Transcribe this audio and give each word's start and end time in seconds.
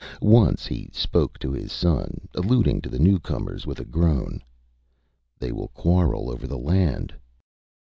Once 0.23 0.65
he 0.65 0.89
spoke 0.91 1.37
to 1.37 1.51
his 1.51 1.71
son, 1.71 2.27
alluding 2.33 2.81
to 2.81 2.89
the 2.89 2.97
newcomers 2.97 3.67
with 3.67 3.79
a 3.79 3.85
groan: 3.85 4.41
ÂThey 5.39 5.51
will 5.51 5.67
quarrel 5.75 6.31
over 6.31 6.47
the 6.47 6.57
land. 6.57 7.13